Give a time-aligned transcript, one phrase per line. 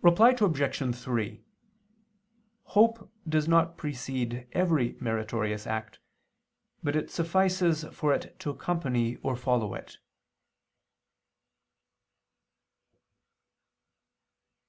[0.00, 0.94] Reply Obj.
[0.98, 1.40] 3:
[2.64, 6.00] Hope does not precede every meritorious act;
[6.82, 9.98] but it suffices for it to accompany or follow it.